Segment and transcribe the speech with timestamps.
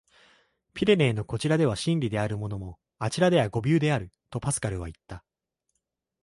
[0.73, 5.23] 「ピレネーのこちらでは真理であるものも、あちらでは誤謬である」、とパスカルはいった。